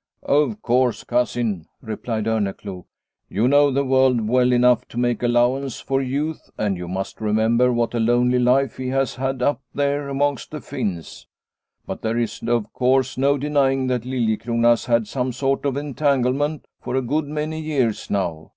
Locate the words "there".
9.72-10.08, 12.02-12.18